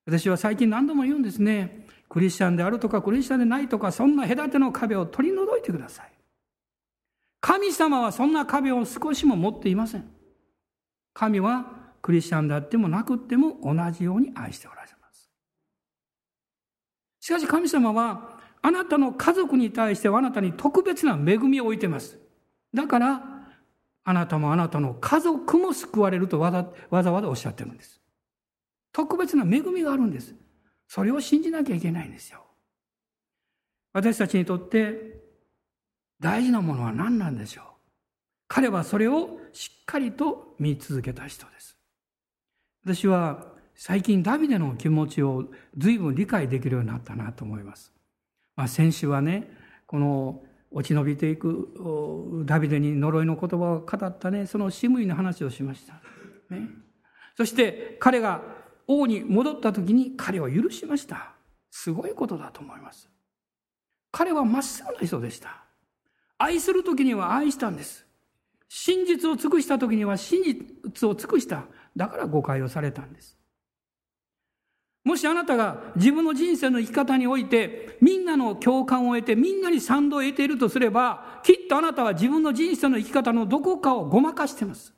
[0.05, 1.84] 私は最近何度も言うんですね。
[2.15, 6.11] クリスチャンであるとかクリスチャンでないとか、そんな隔ての壁を取り除いてください。
[7.41, 10.09] 神様はそんな壁を少しも持っていません。
[11.13, 11.65] 神は
[12.01, 15.29] クリスチャンであってもなくっても同じように愛しておられます。
[17.19, 22.17] しかし神様はあなたの家族に対してはあなたに特別な恵みを置いてます。
[22.73, 23.23] だから、
[24.05, 27.99] あなたもあなたの家族も救われるとわざわざおっしゃってるんです。
[28.93, 30.33] 特別な恵みがあるんです。
[30.87, 32.41] それを信じなきゃいけないんですよ。
[33.93, 35.21] 私たちにとって
[36.19, 37.65] 大事なものは何なんでしょう
[38.47, 41.77] 彼はそれをしっかりと見続けた人です。
[42.83, 45.45] 私は最近ダビデの気持ちを
[45.77, 47.91] 随分理解できるようになったなと思います。
[48.55, 49.49] まあ、先週はね
[49.85, 55.93] この落ち延びていくダビデに呪いの言葉を語ったねそのシムイの話をしました、
[56.53, 56.67] ね、
[57.37, 58.41] そして彼が
[58.87, 61.33] 王に戻った時に彼を許しました。
[61.71, 63.09] すごいことだと思います。
[64.11, 65.63] 彼はまっすぐな人でした。
[66.37, 68.05] 愛する時には愛したんです。
[68.69, 71.65] 真実を尽くした時には真実を尽くした。
[71.95, 73.37] だから誤解をされたんです。
[75.03, 84.93] もしあなたが自分の人生の生き方においてみんなの共感を得てみんなに賛同を得ているとすればきっとあなたは自分の人生の生き方のどこかをごまかしています。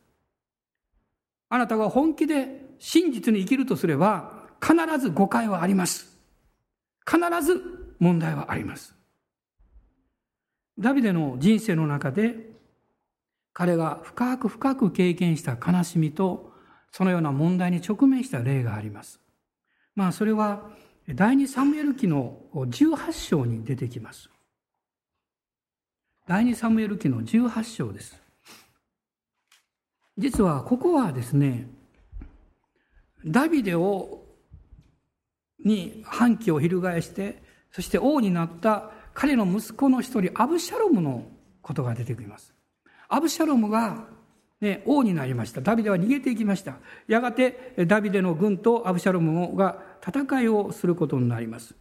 [1.50, 6.18] あなたが本気で真実に生きるとすれば必ず誤解はあります。
[7.06, 8.94] 必ず問題はあります。
[10.78, 12.52] ダビデの人生の中で
[13.54, 16.52] 彼が深く深く経験した悲しみと
[16.92, 19.20] そのような問題に直面した例があります。
[19.96, 20.70] まあそれは
[21.10, 24.30] 第二サムエル記の18章に出てきます。
[26.28, 28.22] 第二サムエル記の18章です。
[30.18, 31.70] 実はここはですね、
[33.26, 34.24] ダビデを
[35.64, 41.26] に反旗を翻して、そして王になった彼の息子の一人、アブシャロムの
[41.62, 42.54] ことが出てきます。
[43.10, 44.08] アブシャロムが
[44.60, 45.62] ね、王になりました。
[45.62, 46.78] ダビデは逃げていきました。
[47.08, 51.76] やがてダビデの軍とアブシャロムが戦いをすることになります。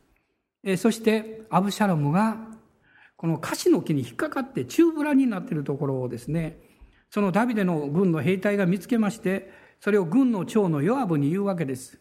[0.77, 2.37] そしてアブシャロムが
[3.17, 6.59] この樫の木に引っかかって宙ぶらになっているところをですね、
[7.11, 11.99] そのダビデの軍の兵隊が見つけまして、それを軍の長のヨアブに言うわけです。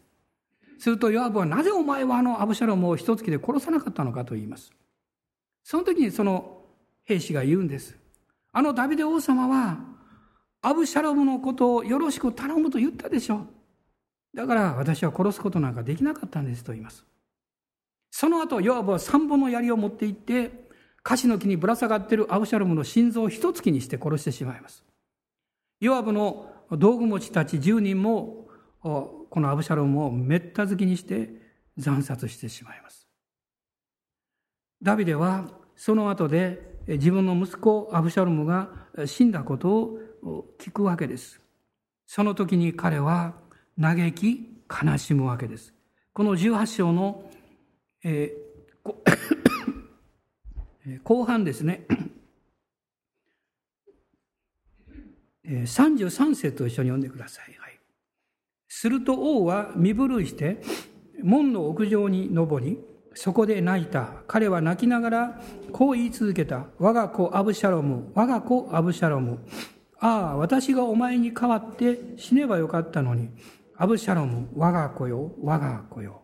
[0.78, 4.72] するとヨアブはなぜお前はあのアブシャロムを一月で殺さなかったのかと言います。
[5.62, 6.62] その時にその
[7.04, 7.96] 兵士が言うんです。
[8.52, 9.78] あのダビデ王様は
[10.62, 13.46] アブシャロムのことをよろしく頼むと言ったでしょう。
[14.36, 17.06] だから私は殺すことなんかできなかったんですと言います。
[18.10, 20.68] その後、ヨアブは三本の槍を持って行って、
[21.02, 24.84] カシの木にぶら下がっているアブシャロムの心臓を一突きにして殺してしまいます。
[25.80, 28.48] ヨアブの道具持ちたち10人も、
[28.82, 31.30] このアブシャロムをめった好きにして
[31.78, 33.06] 惨殺してしまいます。
[34.82, 38.70] ダビデはその後で自分の息子アブシャロムが
[39.06, 41.40] 死んだことを聞くわけです。
[42.06, 43.34] その時に彼は
[43.80, 45.74] 嘆き悲しむわけです。
[46.12, 47.28] この18章の、
[48.04, 51.86] えー、 後半ですね、
[55.46, 57.54] 33節と一緒に読んでください。
[57.58, 57.78] はい、
[58.68, 60.60] すると王は身震いして
[61.22, 62.78] 門の屋上に登り
[63.16, 64.12] そこで泣いた。
[64.28, 65.40] 彼は泣きながら
[65.72, 66.66] こう言い続けた。
[66.78, 69.38] 我が子アブシャロム、我が子アブシャロム。
[69.98, 73.30] ああ、私がお前に代わって死ねばよかったのに、
[73.74, 76.22] アブシャロム、我が子よ、我が子よ。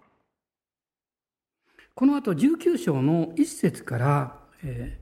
[1.94, 5.00] この後19章の一節から、え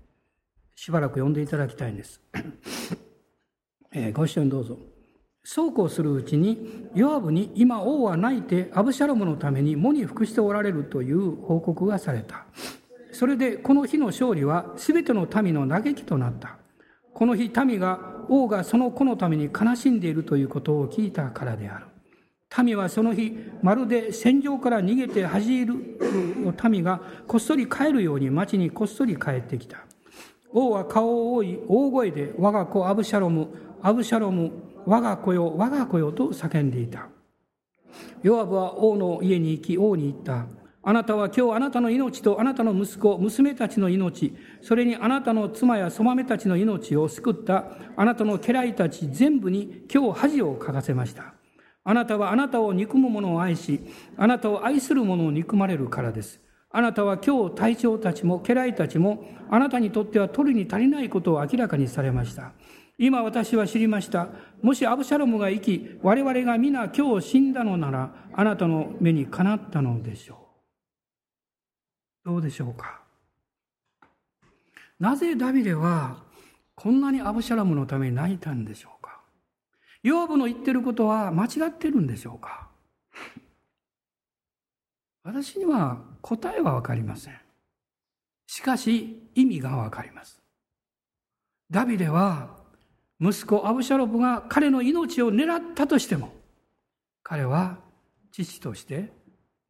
[0.77, 2.21] ー、しばらく読んでいただきたいんです。
[3.93, 4.79] えー、ご一緒にどうぞ。
[5.43, 12.45] そうこうするうちに、ヨアブに今王は泣いてアブシャロムのために喪に服しておられるという報告がされた。
[13.13, 16.59] それでこの日の勝利は全ての民の嘆きとなった。
[17.15, 21.87] この日民が王がその子のために悲しんでいるということを聞いたからである。
[22.65, 25.75] 民はその日、まるで戦場から逃げて走る
[26.69, 29.79] 民がこっそり帰るように町にこっそり帰ってきた。
[30.53, 33.49] 王は顔を覆い、大声で我が子アブシャロム、
[33.83, 34.53] アブシャロム、
[34.85, 37.09] 我が子よ、我が子よと叫んでいた。
[38.23, 40.47] ヨアブは王の家に行き、王に言った。
[40.83, 47.67] あなたは今日あなたの命とあなたの息子、娘たちの命、それにあなたの妻やそまめたちの命を救った
[47.97, 51.35] あなたの家来たち全部に今日恥をかかせました。
[51.85, 53.81] あなたはあなたを憎む者を愛し、
[54.17, 56.41] あなたを愛する者を憎まれるからです。
[56.71, 62.53] あなたは今日隊長たちも家来たちもあなたにとっては取るに足りないことを明らかにされました。
[63.03, 64.29] 今私は知りました。
[64.61, 70.49] もしアブシャロムが生き、我々が皆今日死んだのなら、あなたの目にかなったのでしょ
[72.27, 72.29] う。
[72.29, 73.01] どうでしょうか？
[74.99, 76.19] なぜダビデは
[76.75, 79.19] こんなにアブシャラムのために泣いたんでしょうか？
[80.03, 82.69] ヨアブの言ってることは間違ってるんでしょうか？
[85.25, 87.41] 私には答えは分かりません。
[88.47, 90.43] しかし意味が分かります。
[91.71, 92.60] ダビデは
[93.21, 96.33] 息子アブシャロムが彼の命を狙ったとしても
[97.23, 97.79] 彼は
[98.33, 99.13] 父として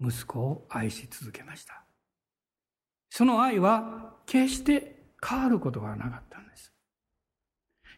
[0.01, 1.83] 息子を愛し続けました。
[3.11, 6.73] その愛は決して変わることがなかったんです。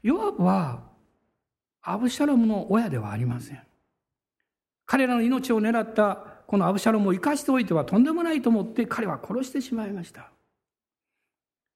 [0.03, 0.82] ヨアブは
[1.82, 3.62] アブシャロムの親ではありません。
[4.86, 10.30] 彼らの命を狙ったこのアブシャロムを生かしておいてはとんでもないと思って彼は殺してしまいました。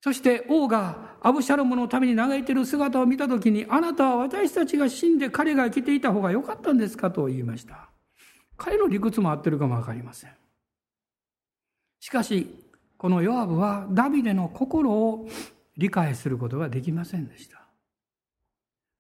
[0.07, 7.89] そして王がアブシャロムのために嘆いている姿を見た時にあなたは私たちが死んで彼が生きていた方が良かったんですかと言いました。
[8.57, 10.31] 彼の理屈も合ってるかもわかりません。
[11.99, 12.47] しかし
[12.97, 15.29] このヨアブはダビデの心を
[15.77, 17.67] 理解することができませんでした。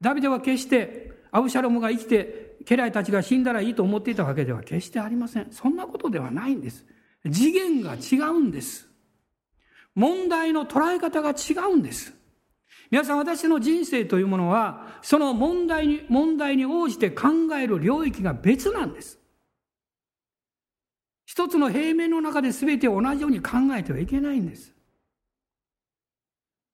[0.01, 5.53] ダビデは決してアブシャロムが生きて家来たちが死んだらいいと思っていたわけでは決してありません。
[5.53, 6.85] そんなことではないんです。
[7.31, 8.86] 次元が違うんです。
[9.97, 12.13] 問題の捉え方が違うんです。
[12.91, 17.29] 皆さん私の人生というものはその問題に問題に応じて考
[17.61, 19.19] える領域が別なんです。
[21.25, 24.73] 一つの平面の中で全てを同じように考えてはいけないんです。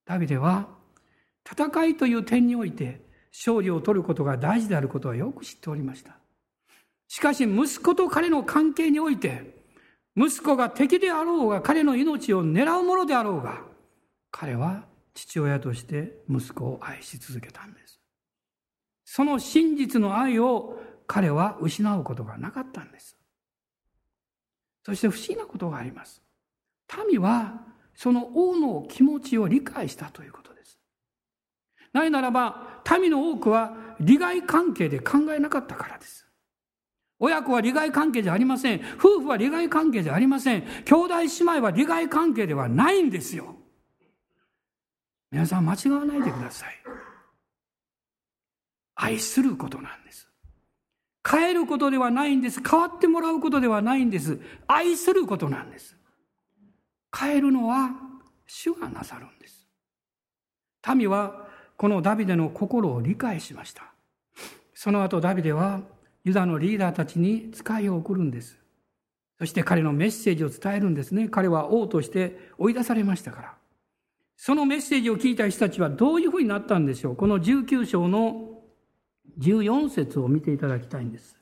[0.05, 0.69] ダビデは
[1.51, 3.01] 戦いという点において
[3.33, 6.17] 勝利を取ることが大事であることはよく知っておりました。
[7.09, 9.62] しかし息子と彼の関係において
[10.17, 13.63] 息子が敵であろうが彼の命を狙うものであろうが
[14.31, 14.85] 彼は
[15.15, 18.01] 父親として息子を愛し続けたんです。
[19.05, 23.17] その真実の愛を彼は失うことがなかったんです。
[24.85, 26.23] そして不思議なことがあります。
[27.09, 27.61] 民は
[27.95, 30.79] その王の気持ちを理解したということです。
[31.93, 36.27] ないならば民の多くは利害関係で考えなかったからです。
[37.25, 38.81] 親子は利害関係じゃありません。
[38.99, 40.63] 夫婦は利害関係じゃありません。
[40.85, 43.55] 兄弟姉妹は利害関係ではないんですよ。
[45.31, 46.75] 皆さん間違わないでください。
[48.97, 50.29] 愛することなんです。
[51.25, 52.61] 変えることではないんです。
[52.61, 54.41] 変わってもらうことではないんです。
[54.67, 55.97] 愛することなんです。
[57.17, 57.91] 変えるのは
[58.49, 59.69] 主がなさるんです。
[60.97, 61.47] 民は
[61.77, 63.93] このダビデの心を理解しました。
[64.75, 65.83] その後ダビデは
[66.25, 68.59] ユダのリーダーたちに使いを送るんです。
[69.39, 71.29] そして彼のメッセージを伝えるんですね。
[71.29, 73.55] 彼は王として追い出されましたから。
[74.37, 77.17] そのメッセージを聞いた人たちはどういうふうになったんでしょう。
[77.17, 78.61] この19章の
[79.39, 81.37] 14節を見ていただきたいんです。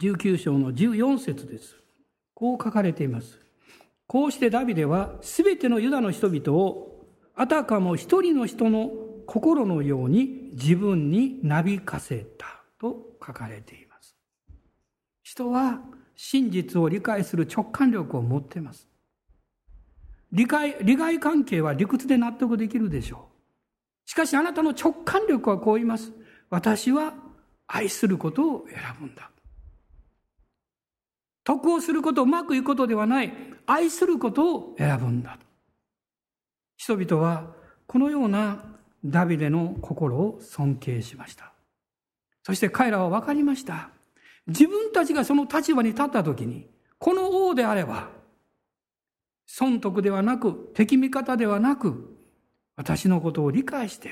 [0.00, 1.76] 19章の14節です。
[2.34, 3.38] こう書かれています。
[4.06, 8.90] こうしてダビデはすべてのユダの人々をあたかも一人の人の
[9.26, 12.46] 心のように自分になびかせた
[12.80, 14.16] と書かれています。
[15.22, 15.80] 人は
[16.14, 18.88] 真実を理解する直感力を持っています。
[20.30, 23.28] 理解、利害関係は理屈で納得できるでしょ
[24.06, 24.10] う。
[24.10, 26.12] しかしあなたの直感力はこう言います。
[26.50, 27.14] 私は
[27.66, 29.30] 愛することを選ぶんだ。
[31.44, 33.32] 得をすること、うまくいくことではない、
[33.66, 35.38] 愛することを選ぶんだ。
[36.76, 37.54] 人々は
[37.86, 38.71] このような
[39.04, 41.52] ダビデの心を尊敬しました。
[42.42, 43.90] そして彼らは分かりました。
[44.46, 48.10] 自分たちがその立場に立った時に、この王であれば、
[49.46, 52.16] 損得ではなく、敵味方ではなく、
[52.76, 54.10] 私のことを理解して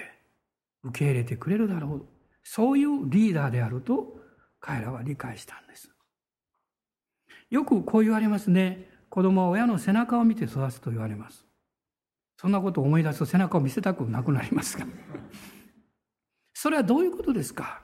[0.84, 2.07] 受け入れてくれるだろう。
[2.43, 4.18] そういうリーダーであると
[4.61, 5.91] 彼らは理解したんです。
[7.51, 8.88] よくこう言われますね。
[9.09, 11.45] 子供は親の背中を見て育つと言われます。
[12.41, 14.86] そんなことを思い出すと背中を見せたくなくなりますが。
[16.55, 17.82] それはどういうことですか？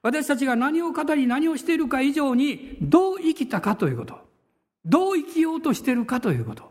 [0.00, 4.20] 私たちが何を語り何をしているか以上にどう生きたかということ。
[4.84, 6.70] どう生きようとしているかということ。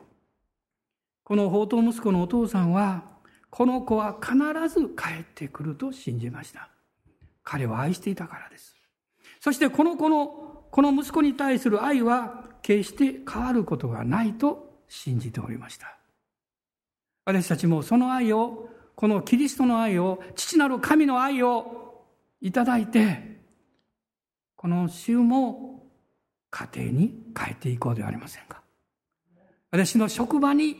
[1.25, 3.03] この宝刀息子のお父さんは
[3.49, 4.33] この子は必
[4.69, 6.69] ず帰ってくると信じました。
[7.43, 8.77] 彼を愛していたからです。
[9.41, 10.27] そしてこの子の、
[10.71, 15.97] この息子に対する愛は決して変わることがないと信じておりました。
[17.25, 22.05] 私たちもその愛を、このキリストの愛を、父なる神の愛を
[22.39, 23.41] いただいて、
[24.55, 25.87] この週も
[26.49, 28.61] 家庭に変えていこうではありませんか？
[29.71, 30.77] 私の職場に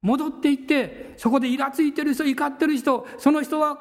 [0.00, 3.78] 戻っていって、そこでイラついてる人、怒ってる人、その人は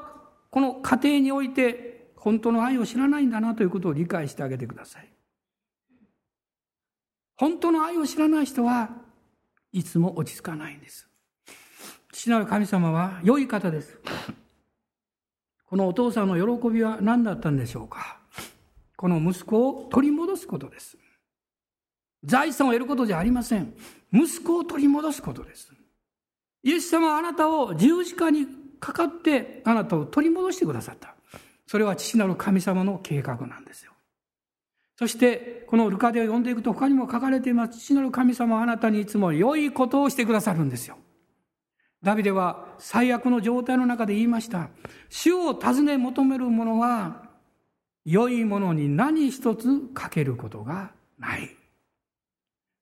[0.49, 5.09] この家庭において本当の愛を知らないんだなということを理解してあげてください。
[7.37, 8.89] 本当の愛を知らない人は
[9.71, 11.06] いつも落ち着かないんです。
[12.17, 13.99] 父なる神様は良い方です。
[15.69, 18.17] このお父さんの喜びは何だったんでしょうか？
[18.95, 20.97] この息子を取り戻すことです。
[22.23, 23.71] 財産を得ることじゃありません。
[24.11, 25.71] 息子を取り戻すことです。
[26.63, 28.47] イエス様はあなたを十字架に
[28.79, 31.13] かかってあなたを取り戻してくださった。
[31.67, 33.91] それは父なる神様の計画なんですよ。
[34.95, 37.77] そして、このルカでを読んでいくと他にも書かれています。
[37.77, 40.97] 父なる神様はあなたにいつも良いことをしてくださるんですよ。
[42.07, 44.69] ダビデは最悪の状態の中で言いました。
[45.09, 47.23] 主を尋ね求める者は、
[48.05, 51.53] 良いものに何一つかけることがない。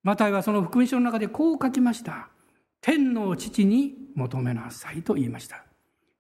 [0.04, 2.30] マタイはその福音書の中でこう書きました。
[2.82, 5.64] 天の父に求めなさいと言いました。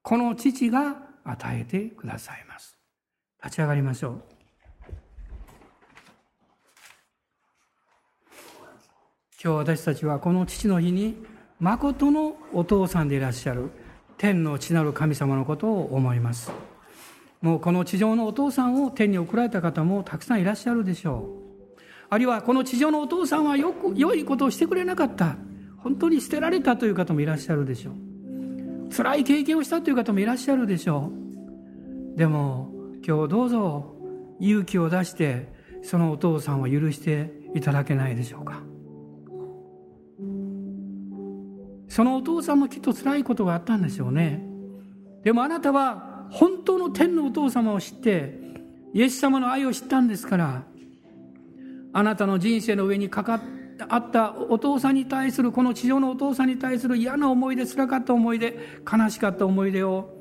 [0.01, 2.75] この父が与えてくださいます。
[3.43, 4.21] 立ち上がりましょう。
[9.43, 13.71] 今日私たちはこの父の日に誠のお父さんでいらっしゃる
[14.17, 16.51] 天の父なる神様のことを思います。
[17.41, 21.29] もうこの地上のお父さんを天に送られた方もたくさんいらっしゃるでしょ
[21.77, 21.81] う。
[22.09, 25.37] あるいはこの地上のお父さんはよく良いことをしてくれなかった。
[25.77, 28.05] 本当に捨てられたという方もいらっしゃるでしょう。
[28.95, 31.11] 辛い経験をしたという方もいらっしゃるでしょ
[32.15, 32.71] うでも
[33.05, 33.95] 今日どうぞ
[34.39, 35.53] 勇気を出して
[35.83, 38.61] そのお父さんを許していただけないでしょうか
[41.87, 44.45] そのお父さんもきっと辛いことがあったんでしょうね。
[45.23, 48.39] でもあなたは本当の天のお父様を知って
[48.93, 50.63] イエス様の愛を知ったんですから
[51.93, 53.41] あなたの人生の上にかかっ
[53.89, 58.57] あったお父さんに対するこの地上のお父さんに対する嫌な思い出辛かった思い出
[58.89, 60.15] 悲しかった思い出を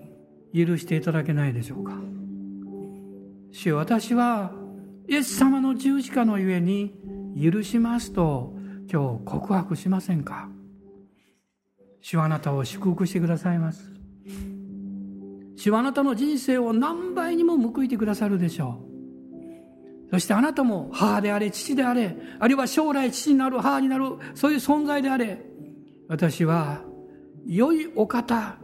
[0.52, 1.92] 許していただけないでしょうか。
[3.52, 4.50] 主よ私は
[5.08, 6.94] イエス様の十字架のゆえに
[7.40, 8.54] 許しますと
[8.90, 10.48] 今日告白しませんか？
[12.06, 13.90] 主はあなたを祝福してくださいます
[15.56, 18.78] 主はあなたの人生を何倍にも報いてくださるでしょ
[20.06, 25.40] うそしてあなたも母であれ、父であれ、あるいは将来父になる、母になる、そういう存在であれ、
[26.06, 26.82] 私は
[27.46, 28.58] 良いお方、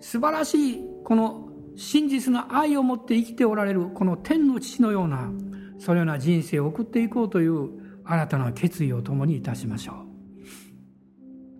[0.00, 5.30] 素晴らしいこの真実の愛を持って生きておられるこの天の父のような、
[5.78, 7.70] そのような人生を送っていこうという
[8.04, 10.05] 新たな決意を共にいたしましょう。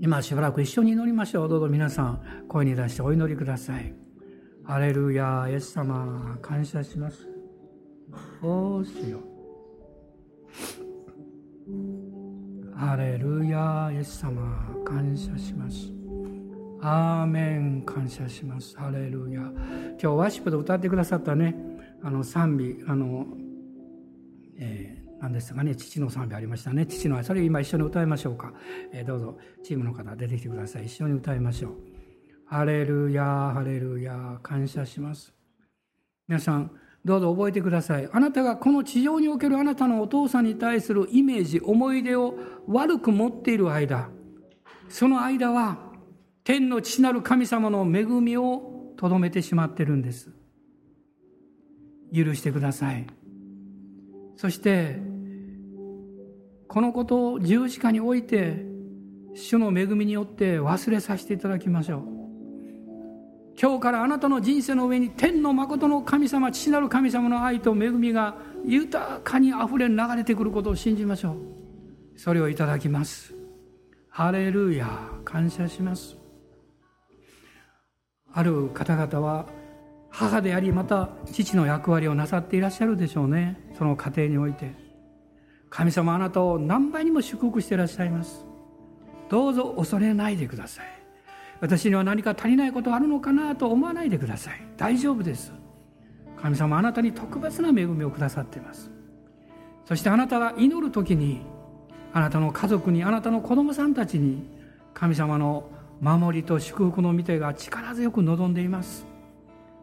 [0.01, 1.49] 今しばらく一緒に祈りましょう。
[1.49, 3.95] どうぞ皆さん声に出してお祈りください。
[4.65, 7.37] ハレルヤ、イエス様、感謝します。
[8.43, 9.21] おーしよ
[12.75, 15.93] ハレルヤイエス様感謝します
[16.81, 21.57] アーメン感謝しますハレルヤ今日ワーシップで歌ってくださったね
[22.03, 23.27] あの賛美あの、
[24.59, 24.96] えー、
[25.27, 28.53] 何ですかね父の賛美ありましたね父の愛それ今一緒に歌いましょうか、
[28.93, 31.73] えー、どうぞチームの方出てきてください一緒に歌いましょう
[32.47, 35.35] ハレルヤハレルヤ感謝します
[36.29, 36.71] 皆さん
[37.05, 38.09] どうぞ覚えてください。
[38.13, 42.35] あなたがこの地上におけるあなたのお父さんに対するイメージ、思い出を
[42.67, 44.09] 悪く持っている間、
[44.89, 45.79] その間は
[46.43, 50.33] 天の父なる神様の恵みをとどめてしまってるんです。
[52.13, 53.07] 許してください。
[54.37, 55.01] そして、
[56.69, 58.65] このことを十字架において、
[59.35, 62.03] 主の恵みによって忘れさせていただきましょう。
[63.61, 68.37] 今日からあなたの人生の上に天の誠の神様父なる神様の愛と恵みが
[68.67, 72.19] 豊かにあふれ流れてくることを信じましょう。
[72.19, 73.35] それをいただきます。
[74.09, 74.87] ハレルヤ
[75.25, 76.17] 感謝します。
[78.33, 79.47] ある方々は
[80.11, 83.73] 母でありまた父の役割をなさっていらっしゃるでしょうね。
[83.79, 84.86] その家庭において。
[85.71, 88.47] 神様あなたを何倍にも祝福していらっしゃいます。
[89.29, 90.87] どうぞ恐れないでください。
[91.61, 94.61] 私には何か足りないことあるのかなと思わないでください。
[94.77, 95.53] 大丈夫です。
[96.41, 98.91] 神様あなたに特別な恵みをくださっています。
[99.85, 101.43] そしてあなたが祈る時に
[102.13, 104.49] あなたの家族にあなたの子供さんたちに
[104.95, 109.07] 神様の守りと祝福の御手が力強く望んでいます。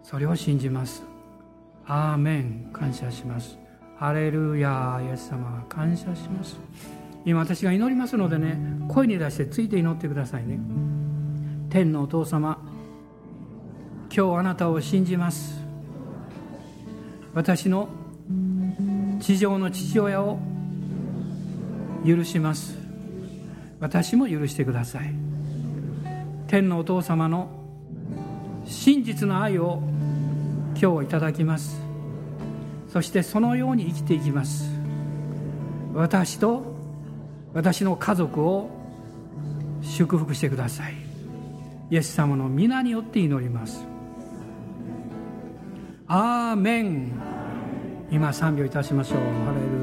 [0.03, 1.03] それを信じます。
[1.85, 2.69] アーメン。
[2.71, 3.62] 感謝します。
[4.03, 6.59] ハレルヤイエス様感謝します。
[7.23, 8.57] 今私が祈りますのでね
[8.89, 10.59] 声に出してついて祈ってくださいね。
[11.69, 12.59] 天のお父様
[14.13, 15.57] 今日あなたを信じます。
[17.33, 17.87] 私の
[19.21, 20.37] 地上の父親を
[22.05, 22.77] 許します。
[23.79, 25.15] 私も許してください。
[26.47, 27.47] 天のお父様の
[28.65, 29.81] 真実の愛を
[30.75, 31.82] 今日いただきます。
[32.93, 34.69] そしてそのように生きていきます。
[35.95, 36.63] 私と
[37.51, 38.69] 私の家族を
[39.81, 40.93] 祝福してください。
[41.89, 43.83] イエス様の皆によって祈ります。
[46.05, 47.11] アーメン。
[48.11, 49.17] 今賛美をいたしましょう。
[49.17, 49.82] ハレル